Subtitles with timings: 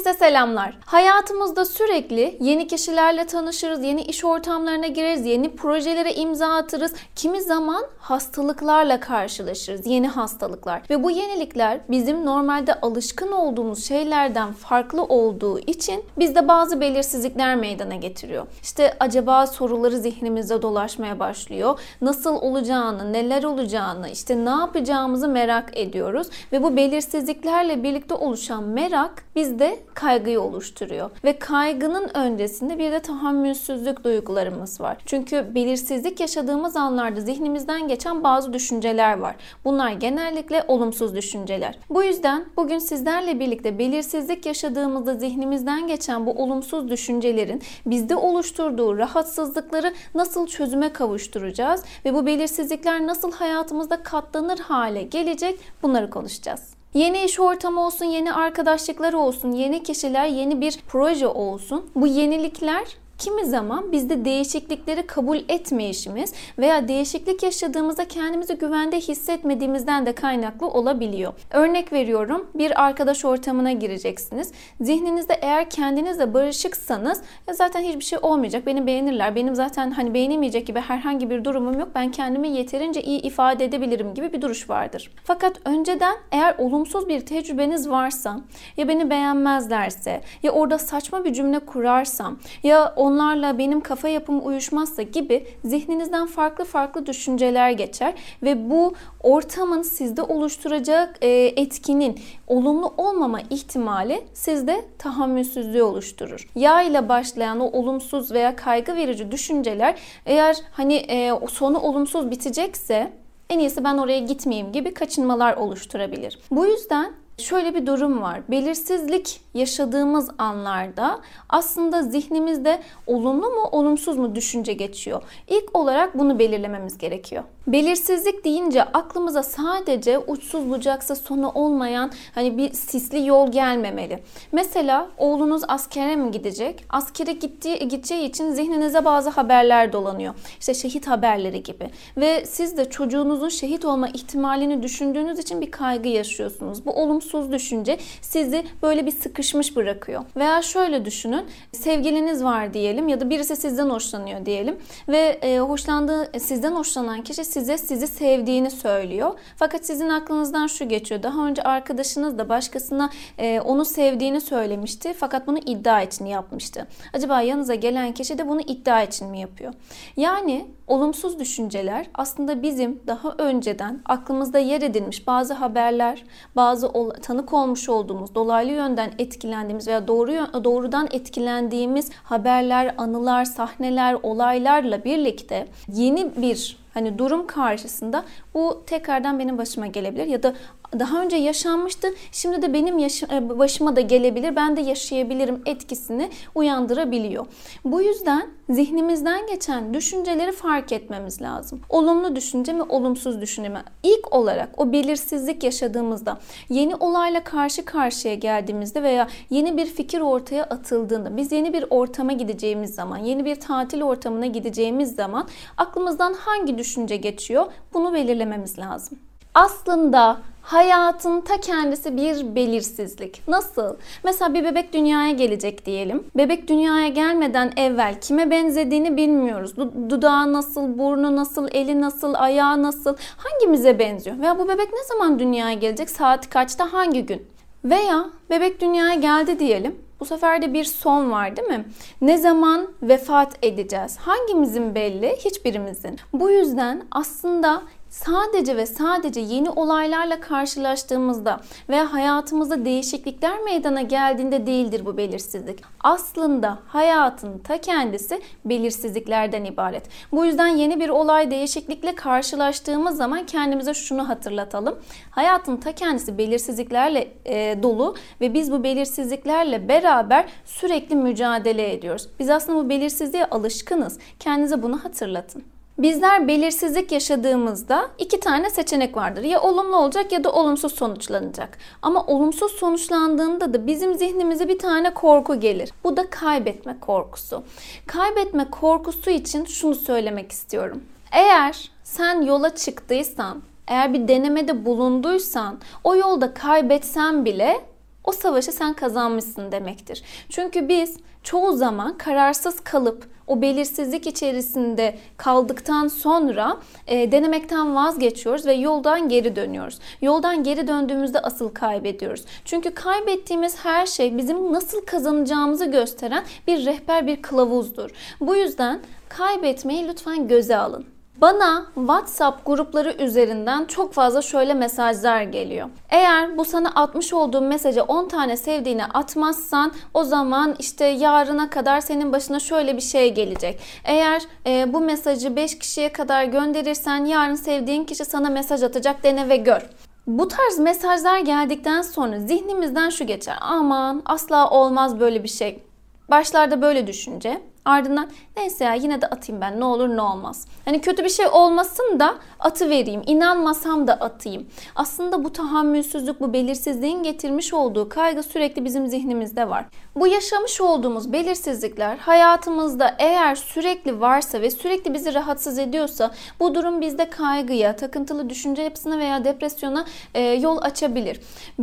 [0.00, 0.78] Herkese selamlar.
[0.86, 6.94] Hayatımızda sürekli yeni kişilerle tanışırız, yeni iş ortamlarına gireriz, yeni projelere imza atırız.
[7.16, 10.82] Kimi zaman hastalıklarla karşılaşırız, yeni hastalıklar.
[10.90, 17.94] Ve bu yenilikler bizim normalde alışkın olduğumuz şeylerden farklı olduğu için bizde bazı belirsizlikler meydana
[17.94, 18.46] getiriyor.
[18.62, 21.80] İşte acaba soruları zihnimizde dolaşmaya başlıyor.
[22.02, 29.24] Nasıl olacağını, neler olacağını, işte ne yapacağımızı merak ediyoruz ve bu belirsizliklerle birlikte oluşan merak
[29.36, 31.10] bizde kaygıyı oluşturuyor.
[31.24, 34.96] Ve kaygının öncesinde bir de tahammülsüzlük duygularımız var.
[35.06, 39.36] Çünkü belirsizlik yaşadığımız anlarda zihnimizden geçen bazı düşünceler var.
[39.64, 41.78] Bunlar genellikle olumsuz düşünceler.
[41.90, 49.94] Bu yüzden bugün sizlerle birlikte belirsizlik yaşadığımızda zihnimizden geçen bu olumsuz düşüncelerin bizde oluşturduğu rahatsızlıkları
[50.14, 56.79] nasıl çözüme kavuşturacağız ve bu belirsizlikler nasıl hayatımızda katlanır hale gelecek bunları konuşacağız.
[56.94, 61.90] Yeni iş ortamı olsun, yeni arkadaşlıklar olsun, yeni kişiler, yeni bir proje olsun.
[61.94, 62.84] Bu yenilikler
[63.20, 71.32] kimi zaman bizde değişiklikleri kabul etmeyişimiz veya değişiklik yaşadığımızda kendimizi güvende hissetmediğimizden de kaynaklı olabiliyor.
[71.50, 74.52] Örnek veriyorum bir arkadaş ortamına gireceksiniz.
[74.80, 78.66] Zihninizde eğer kendinizle barışıksanız ya zaten hiçbir şey olmayacak.
[78.66, 79.34] Beni beğenirler.
[79.34, 81.88] Benim zaten hani beğenemeyecek gibi herhangi bir durumum yok.
[81.94, 85.10] Ben kendimi yeterince iyi ifade edebilirim gibi bir duruş vardır.
[85.24, 88.40] Fakat önceden eğer olumsuz bir tecrübeniz varsa
[88.76, 95.02] ya beni beğenmezlerse ya orada saçma bir cümle kurarsam ya onlarla benim kafa yapım uyuşmazsa
[95.02, 103.40] gibi zihninizden farklı farklı düşünceler geçer ve bu ortamın sizde oluşturacak e, etkinin olumlu olmama
[103.50, 106.48] ihtimali sizde tahammülsüzlüğü oluşturur.
[106.54, 113.12] Yağ ile başlayan o olumsuz veya kaygı verici düşünceler eğer hani e, sonu olumsuz bitecekse
[113.50, 116.38] en iyisi ben oraya gitmeyeyim gibi kaçınmalar oluşturabilir.
[116.50, 118.40] Bu yüzden şöyle bir durum var.
[118.48, 125.22] Belirsizlik yaşadığımız anlarda aslında zihnimizde olumlu mu olumsuz mu düşünce geçiyor.
[125.48, 127.44] İlk olarak bunu belirlememiz gerekiyor.
[127.66, 134.22] Belirsizlik deyince aklımıza sadece uçsuz bucaksız sonu olmayan hani bir sisli yol gelmemeli.
[134.52, 136.84] Mesela oğlunuz askere mi gidecek?
[136.88, 140.34] Askere gittiği, gideceği için zihninize bazı haberler dolanıyor.
[140.60, 141.90] İşte şehit haberleri gibi.
[142.16, 146.86] Ve siz de çocuğunuzun şehit olma ihtimalini düşündüğünüz için bir kaygı yaşıyorsunuz.
[146.86, 149.10] Bu olumsuz düşünce sizi böyle bir
[149.42, 150.22] sıkışmış bırakıyor.
[150.36, 151.44] Veya şöyle düşünün.
[151.72, 154.78] Sevgiliniz var diyelim ya da birisi sizden hoşlanıyor diyelim
[155.08, 159.30] ve e, hoşlandığı sizden hoşlanan kişi size sizi sevdiğini söylüyor.
[159.56, 161.22] Fakat sizin aklınızdan şu geçiyor.
[161.22, 165.12] Daha önce arkadaşınız da başkasına e, onu sevdiğini söylemişti.
[165.12, 166.86] Fakat bunu iddia için yapmıştı.
[167.12, 169.72] Acaba yanınıza gelen kişi de bunu iddia için mi yapıyor?
[170.16, 176.24] Yani olumsuz düşünceler aslında bizim daha önceden aklımızda yer edilmiş bazı haberler,
[176.56, 185.04] bazı tanık olmuş olduğumuz, dolaylı yönden etkilendiğimiz veya doğru doğrudan etkilendiğimiz haberler, anılar, sahneler, olaylarla
[185.04, 188.24] birlikte yeni bir hani durum karşısında
[188.54, 190.54] bu tekrardan benim başıma gelebilir ya da
[190.98, 192.08] daha önce yaşanmıştı.
[192.32, 194.56] Şimdi de benim e, başıma da gelebilir.
[194.56, 197.46] Ben de yaşayabilirim etkisini uyandırabiliyor.
[197.84, 201.80] Bu yüzden zihnimizden geçen düşünceleri fark etmemiz lazım.
[201.88, 203.82] Olumlu düşünce mi, olumsuz düşünce mi?
[204.02, 210.64] İlk olarak o belirsizlik yaşadığımızda, yeni olayla karşı karşıya geldiğimizde veya yeni bir fikir ortaya
[210.64, 216.78] atıldığında, biz yeni bir ortama gideceğimiz zaman, yeni bir tatil ortamına gideceğimiz zaman aklımızdan hangi
[216.78, 217.66] düşünce geçiyor?
[217.94, 219.18] Bunu belirlememiz lazım.
[219.54, 223.42] Aslında hayatın ta kendisi bir belirsizlik.
[223.48, 223.96] Nasıl?
[224.24, 226.24] Mesela bir bebek dünyaya gelecek diyelim.
[226.36, 229.76] Bebek dünyaya gelmeden evvel kime benzediğini bilmiyoruz.
[230.10, 234.38] Dudağı nasıl, burnu nasıl, eli nasıl, ayağı nasıl, hangimize benziyor?
[234.38, 236.10] Veya bu bebek ne zaman dünyaya gelecek?
[236.10, 237.46] Saat kaçta, hangi gün?
[237.84, 239.98] Veya bebek dünyaya geldi diyelim.
[240.20, 241.84] Bu sefer de bir son var değil mi?
[242.20, 244.16] Ne zaman vefat edeceğiz?
[244.16, 245.36] Hangimizin belli?
[245.44, 246.18] Hiçbirimizin.
[246.32, 255.06] Bu yüzden aslında sadece ve sadece yeni olaylarla karşılaştığımızda veya hayatımızda değişiklikler meydana geldiğinde değildir
[255.06, 255.78] bu belirsizlik.
[256.00, 260.02] Aslında hayatın ta kendisi belirsizliklerden ibaret.
[260.32, 264.98] Bu yüzden yeni bir olay değişiklikle karşılaştığımız zaman kendimize şunu hatırlatalım.
[265.30, 272.28] Hayatın ta kendisi belirsizliklerle e, dolu ve biz bu belirsizliklerle beraber sürekli mücadele ediyoruz.
[272.38, 274.18] Biz aslında bu belirsizliğe alışkınız.
[274.38, 275.62] Kendinize bunu hatırlatın.
[276.02, 279.42] Bizler belirsizlik yaşadığımızda iki tane seçenek vardır.
[279.42, 281.78] Ya olumlu olacak ya da olumsuz sonuçlanacak.
[282.02, 285.90] Ama olumsuz sonuçlandığında da bizim zihnimize bir tane korku gelir.
[286.04, 287.62] Bu da kaybetme korkusu.
[288.06, 291.02] Kaybetme korkusu için şunu söylemek istiyorum.
[291.32, 297.80] Eğer sen yola çıktıysan, eğer bir denemede bulunduysan, o yolda kaybetsen bile
[298.24, 300.22] o savaşı sen kazanmışsın demektir.
[300.48, 306.76] Çünkü biz çoğu zaman kararsız kalıp o belirsizlik içerisinde kaldıktan sonra
[307.06, 309.98] e, denemekten vazgeçiyoruz ve yoldan geri dönüyoruz.
[310.22, 312.44] Yoldan geri döndüğümüzde asıl kaybediyoruz.
[312.64, 318.10] Çünkü kaybettiğimiz her şey bizim nasıl kazanacağımızı gösteren bir rehber, bir kılavuzdur.
[318.40, 321.04] Bu yüzden kaybetmeyi lütfen göze alın.
[321.40, 325.88] Bana WhatsApp grupları üzerinden çok fazla şöyle mesajlar geliyor.
[326.10, 332.00] Eğer bu sana atmış olduğum mesajı 10 tane sevdiğine atmazsan o zaman işte yarına kadar
[332.00, 333.80] senin başına şöyle bir şey gelecek.
[334.04, 339.48] Eğer e, bu mesajı 5 kişiye kadar gönderirsen yarın sevdiğin kişi sana mesaj atacak dene
[339.48, 339.82] ve gör.
[340.26, 343.56] Bu tarz mesajlar geldikten sonra zihnimizden şu geçer.
[343.60, 345.82] Aman asla olmaz böyle bir şey.
[346.30, 350.66] Başlarda böyle düşünce Ardından neyse ya yine de atayım ben ne olur ne olmaz.
[350.84, 353.22] Hani kötü bir şey olmasın da atı vereyim.
[353.26, 354.66] İnanmasam da atayım.
[354.96, 359.84] Aslında bu tahammülsüzlük, bu belirsizliğin getirmiş olduğu kaygı sürekli bizim zihnimizde var.
[360.16, 366.30] Bu yaşamış olduğumuz belirsizlikler hayatımızda eğer sürekli varsa ve sürekli bizi rahatsız ediyorsa
[366.60, 370.04] bu durum bizde kaygıya, takıntılı düşünce yapısına veya depresyona
[370.34, 371.40] e, yol açabilir.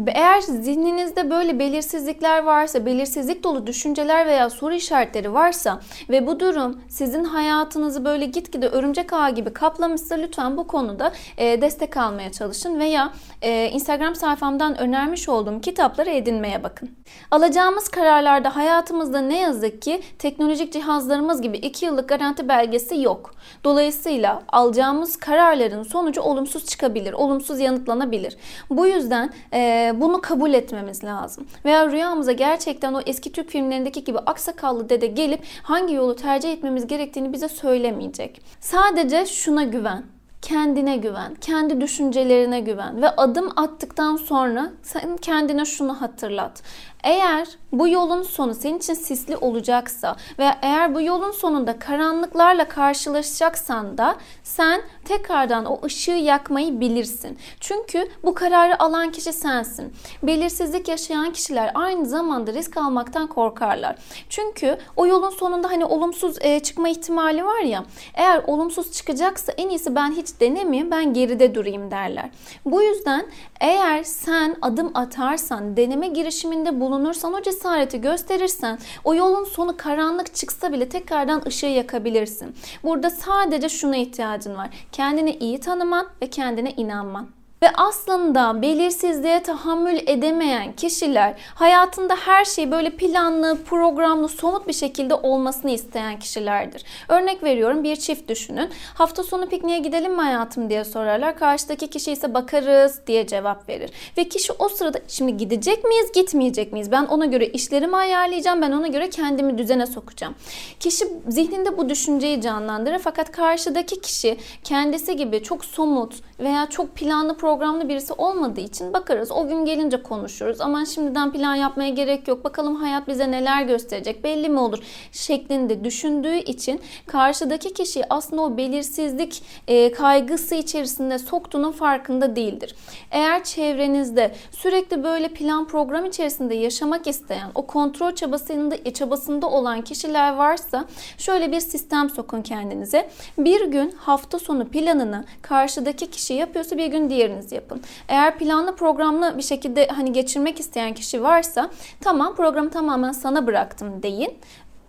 [0.08, 6.67] Eğer zihninizde böyle belirsizlikler varsa, belirsizlik dolu düşünceler veya soru işaretleri varsa ve bu durum
[6.90, 12.80] sizin hayatınızı böyle gitgide örümcek ağı gibi kaplamışsa lütfen bu konuda e, destek almaya çalışın
[12.80, 16.90] veya e, Instagram sayfamdan önermiş olduğum kitapları edinmeye bakın.
[17.32, 23.36] Alacağımız kararlarda hayatımızda ne yazık ki teknolojik cihazlarımız gibi 2 yıllık garanti belgesi yok.
[23.64, 28.38] Dolayısıyla alacağımız kararların sonucu olumsuz çıkabilir, olumsuz yanıtlanabilir.
[28.70, 31.48] Bu yüzden e, bunu kabul etmemiz lazım.
[31.66, 36.88] Veya rüyamıza gerçekten o eski Türk filmlerindeki gibi aksakallı dede gelip hangi yolu tercih etmemiz
[36.88, 38.42] gerektiğini bize söylemeyecek.
[38.60, 46.02] Sadece şuna güven kendine güven, kendi düşüncelerine güven ve adım attıktan sonra sen kendine şunu
[46.02, 46.64] hatırlat.
[47.04, 53.98] Eğer bu yolun sonu senin için sisli olacaksa ve eğer bu yolun sonunda karanlıklarla karşılaşacaksan
[53.98, 57.38] da sen tekrardan o ışığı yakmayı bilirsin.
[57.60, 59.94] Çünkü bu kararı alan kişi sensin.
[60.24, 63.96] Belirsizlik yaşayan kişiler aynı zamanda risk almaktan korkarlar.
[64.30, 67.86] Çünkü o yolun sonunda hani olumsuz çıkma ihtimali var ya.
[68.14, 72.30] Eğer olumsuz çıkacaksa en iyisi ben hiç denemeyeyim, ben geride durayım derler.
[72.66, 73.26] Bu yüzden
[73.62, 80.74] eğer sen adım atarsan, deneme girişiminde bulunursan, o cesareti gösterirsen, o yolun sonu karanlık çıksa
[80.74, 82.56] bile tekrardan ışığı yakabilirsin.
[82.84, 84.70] Burada sadece şuna ihtiyacın var.
[84.92, 87.37] Kendini iyi tanıman ve kendine inanman.
[87.64, 95.14] Ve aslında belirsizliğe tahammül edemeyen kişiler hayatında her şey böyle planlı, programlı, somut bir şekilde
[95.14, 96.84] olmasını isteyen kişilerdir.
[97.10, 98.70] Örnek veriyorum bir çift düşünün.
[98.94, 101.38] Hafta sonu pikniğe gidelim mi hayatım diye sorarlar.
[101.38, 103.92] Karşıdaki kişi ise bakarız diye cevap verir.
[104.18, 106.92] Ve kişi o sırada şimdi gidecek miyiz, gitmeyecek miyiz?
[106.92, 108.62] Ben ona göre işlerimi ayarlayacağım.
[108.62, 110.36] Ben ona göre kendimi düzene sokacağım.
[110.80, 117.38] Kişi zihninde bu düşünceyi canlandırır fakat karşıdaki kişi kendisi gibi çok somut veya çok planlı
[117.48, 119.32] programlı birisi olmadığı için bakarız.
[119.32, 120.62] O gün gelince konuşuruz.
[120.62, 122.44] Aman şimdiden plan yapmaya gerek yok.
[122.44, 124.80] Bakalım hayat bize neler gösterecek belli mi olur
[125.12, 132.76] şeklinde düşündüğü için karşıdaki kişi aslında o belirsizlik e, kaygısı içerisinde soktuğunun farkında değildir.
[133.12, 139.82] Eğer çevrenizde sürekli böyle plan program içerisinde yaşamak isteyen, o kontrol çabasında, e, çabasında olan
[139.82, 140.86] kişiler varsa
[141.18, 143.10] şöyle bir sistem sokun kendinize.
[143.38, 147.82] Bir gün hafta sonu planını karşıdaki kişi yapıyorsa bir gün diğeriniz yapın.
[148.08, 151.70] Eğer planlı programlı bir şekilde hani geçirmek isteyen kişi varsa
[152.02, 154.38] tamam programı tamamen sana bıraktım deyin.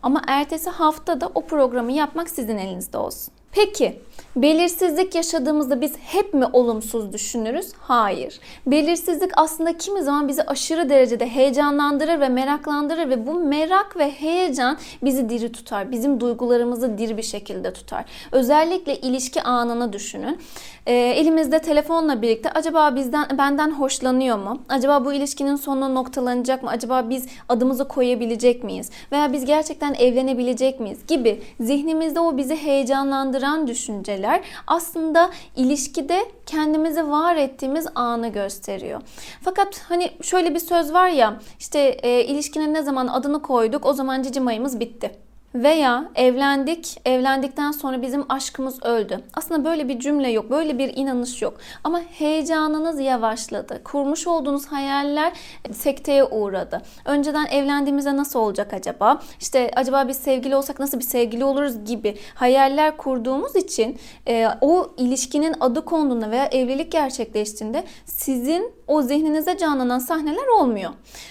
[0.03, 3.38] Ama ertesi hafta da o programı yapmak sizin elinizde olsun.
[3.59, 3.99] Peki
[4.37, 7.73] belirsizlik yaşadığımızda biz hep mi olumsuz düşünürüz?
[7.79, 8.41] Hayır.
[8.67, 14.79] Belirsizlik aslında kimi zaman bizi aşırı derecede heyecanlandırır ve meraklandırır ve bu merak ve heyecan
[15.03, 15.93] bizi diri tutar.
[15.93, 18.05] Bizim duygularımızı diri bir şekilde tutar.
[18.33, 20.39] Özellikle ilişki anını düşünün.
[20.87, 24.63] E, elimizde telefonla birlikte acaba bizden benden hoşlanıyor mu?
[24.69, 26.71] Acaba bu ilişkinin sonu noktalanacak mı?
[26.71, 28.91] Acaba biz adımızı koyabilecek miyiz?
[29.13, 30.99] Veya biz gerçekten evlenebilecek miyiz?
[31.07, 39.01] Gibi zihnimizde o bizi heyecanlandıran düşünceler aslında ilişkide kendimizi var ettiğimiz anı gösteriyor.
[39.43, 43.93] Fakat hani şöyle bir söz var ya işte e, ilişkinin ne zaman adını koyduk o
[43.93, 45.28] zaman cicim ayımız bitti.
[45.55, 49.21] Veya evlendik, evlendikten sonra bizim aşkımız öldü.
[49.35, 51.55] Aslında böyle bir cümle yok, böyle bir inanış yok.
[51.85, 53.85] Ama heyecanınız yavaşladı.
[53.85, 55.33] Kurmuş olduğunuz hayaller
[55.73, 56.83] sekteye uğradı.
[57.05, 59.21] Önceden evlendiğimizde nasıl olacak acaba?
[59.41, 64.91] İşte acaba biz sevgili olsak nasıl bir sevgili oluruz gibi hayaller kurduğumuz için e, o
[64.97, 70.91] ilişkinin adı konduğunda veya evlilik gerçekleştiğinde sizin o zihninize canlanan sahneler olmuyor.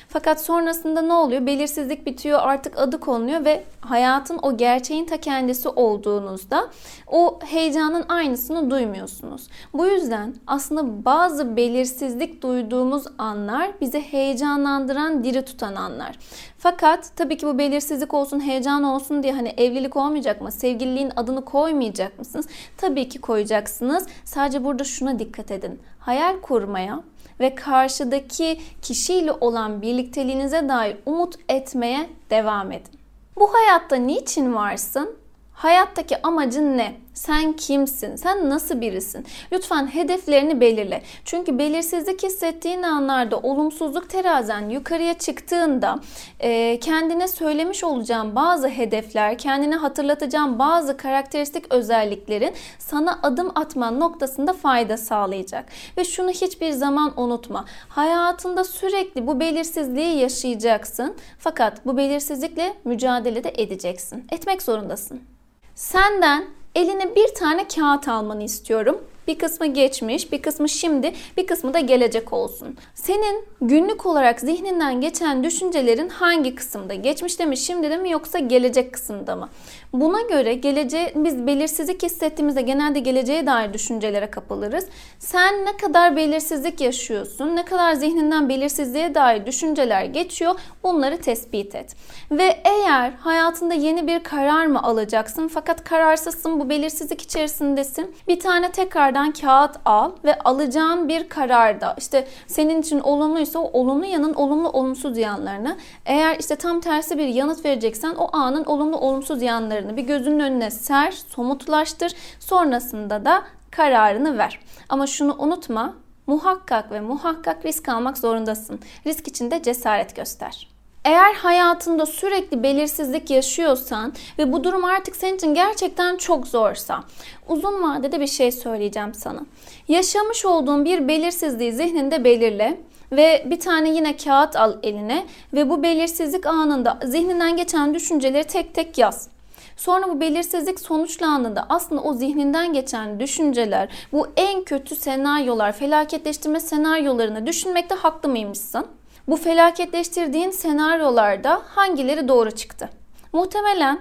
[0.09, 1.45] Fakat sonrasında ne oluyor?
[1.45, 6.67] Belirsizlik bitiyor, artık adı konuluyor ve hayatın o gerçeğin ta kendisi olduğunuzda
[7.07, 9.47] o heyecanın aynısını duymuyorsunuz.
[9.73, 16.19] Bu yüzden aslında bazı belirsizlik duyduğumuz anlar bizi heyecanlandıran, diri tutan anlar.
[16.57, 20.51] Fakat tabii ki bu belirsizlik olsun, heyecan olsun diye hani evlilik olmayacak mı?
[20.51, 22.47] Sevgililiğin adını koymayacak mısınız?
[22.77, 24.07] Tabii ki koyacaksınız.
[24.25, 25.79] Sadece burada şuna dikkat edin.
[25.99, 27.03] Hayal kurmaya
[27.39, 32.99] ve karşıdaki kişiyle olan birlikteliğinize dair umut etmeye devam edin.
[33.35, 35.15] Bu hayatta niçin varsın?
[35.57, 36.95] Hayattaki amacın ne?
[37.13, 38.15] Sen kimsin?
[38.15, 39.25] Sen nasıl birisin?
[39.51, 41.01] Lütfen hedeflerini belirle.
[41.25, 45.99] Çünkü belirsizlik hissettiğin anlarda olumsuzluk terazen yukarıya çıktığında
[46.39, 54.53] e, kendine söylemiş olacağın bazı hedefler, kendine hatırlatacağın bazı karakteristik özelliklerin sana adım atman noktasında
[54.53, 55.65] fayda sağlayacak.
[55.97, 57.65] Ve şunu hiçbir zaman unutma.
[57.89, 61.15] Hayatında sürekli bu belirsizliği yaşayacaksın.
[61.39, 64.27] Fakat bu belirsizlikle mücadele de edeceksin.
[64.31, 65.36] Etmek zorundasın.
[65.77, 69.03] Senden eline bir tane kağıt almanı istiyorum.
[69.27, 72.77] Bir kısmı geçmiş, bir kısmı şimdi, bir kısmı da gelecek olsun.
[72.95, 76.93] Senin günlük olarak zihninden geçen düşüncelerin hangi kısımda?
[76.93, 79.49] Geçmişte mi, şimdi mi yoksa gelecek kısımda mı?
[79.93, 84.85] Buna göre geleceğe biz belirsizlik hissettiğimizde genelde geleceğe dair düşüncelere kapılırız.
[85.19, 91.95] Sen ne kadar belirsizlik yaşıyorsun, ne kadar zihninden belirsizliğe dair düşünceler geçiyor bunları tespit et.
[92.31, 98.15] Ve eğer hayatında yeni bir karar mı alacaksın fakat kararsızsın bu belirsizlik içerisindesin.
[98.27, 104.05] Bir tane tekrardan kağıt al ve alacağın bir kararda işte senin için olumluysa o olumlu
[104.05, 109.41] yanın olumlu olumsuz yanlarını eğer işte tam tersi bir yanıt vereceksen o anın olumlu olumsuz
[109.41, 112.13] yanlarını bir gözünün önüne ser, somutlaştır.
[112.39, 114.59] Sonrasında da kararını ver.
[114.89, 115.93] Ama şunu unutma,
[116.27, 118.79] muhakkak ve muhakkak risk almak zorundasın.
[119.05, 120.76] Risk içinde cesaret göster.
[121.07, 127.03] Eğer hayatında sürekli belirsizlik yaşıyorsan ve bu durum artık senin için gerçekten çok zorsa,
[127.47, 129.39] uzun vadede bir şey söyleyeceğim sana.
[129.87, 132.77] Yaşamış olduğun bir belirsizliği zihninde belirle
[133.11, 138.73] ve bir tane yine kağıt al eline ve bu belirsizlik anında zihninden geçen düşünceleri tek
[138.73, 139.29] tek yaz.
[139.77, 147.47] Sonra bu belirsizlik sonuçlandığında aslında o zihninden geçen düşünceler, bu en kötü senaryolar, felaketleştirme senaryolarını
[147.47, 148.87] düşünmekte haklı mıymışsın?
[149.27, 152.89] Bu felaketleştirdiğin senaryolarda hangileri doğru çıktı?
[153.33, 153.99] Muhtemelen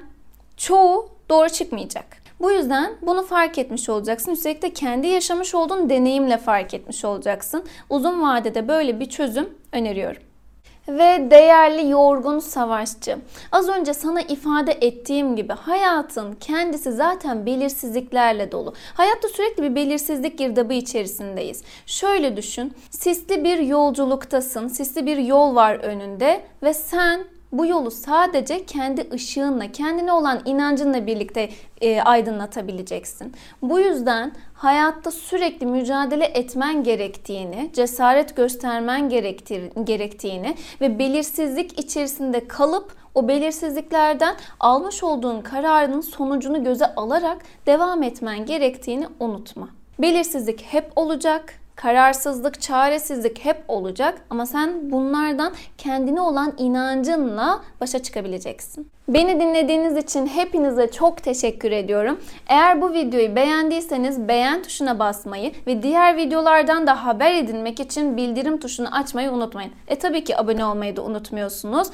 [0.57, 2.05] çoğu doğru çıkmayacak.
[2.41, 4.33] Bu yüzden bunu fark etmiş olacaksın.
[4.33, 7.65] Üstelik de kendi yaşamış olduğun deneyimle fark etmiş olacaksın.
[7.91, 10.23] Uzun vadede böyle bir çözüm öneriyorum
[10.89, 13.19] ve değerli yorgun savaşçı.
[13.53, 18.75] Az önce sana ifade ettiğim gibi hayatın kendisi zaten belirsizliklerle dolu.
[18.95, 21.63] Hayatta sürekli bir belirsizlik girdabı içerisindeyiz.
[21.87, 22.73] Şöyle düşün.
[22.91, 24.69] Sisli bir yolculuktasın.
[24.69, 31.07] Sisli bir yol var önünde ve sen bu yolu sadece kendi ışığınla, kendine olan inancınla
[31.07, 31.49] birlikte
[31.81, 33.33] e, aydınlatabileceksin.
[33.63, 39.09] Bu yüzden hayatta sürekli mücadele etmen gerektiğini, cesaret göstermen
[39.85, 48.47] gerektiğini ve belirsizlik içerisinde kalıp o belirsizliklerden almış olduğun kararının sonucunu göze alarak devam etmen
[48.47, 49.69] gerektiğini unutma.
[49.99, 58.91] Belirsizlik hep olacak kararsızlık, çaresizlik hep olacak ama sen bunlardan kendine olan inancınla başa çıkabileceksin.
[59.09, 62.21] Beni dinlediğiniz için hepinize çok teşekkür ediyorum.
[62.49, 68.61] Eğer bu videoyu beğendiyseniz beğen tuşuna basmayı ve diğer videolardan da haber edinmek için bildirim
[68.61, 69.73] tuşunu açmayı unutmayın.
[69.89, 71.89] E tabii ki abone olmayı da unutmuyorsunuz.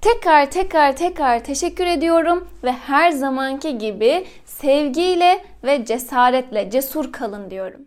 [0.00, 7.86] Tekrar tekrar tekrar teşekkür ediyorum ve her zamanki gibi sevgiyle ve cesaretle cesur kalın diyorum.